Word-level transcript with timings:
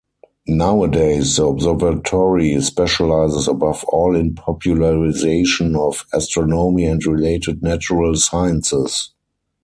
Nowadays 0.47 1.35
the 1.35 1.45
observatory 1.45 2.59
specializes 2.61 3.47
above 3.47 3.83
all 3.83 4.15
in 4.15 4.33
popularization 4.33 5.75
of 5.75 6.05
astronomy 6.11 6.85
and 6.85 7.05
related 7.05 7.61
natural 7.61 8.15
sciences. 8.15 9.11